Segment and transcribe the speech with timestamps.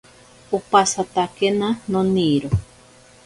[0.57, 2.49] Opasatakena noniro.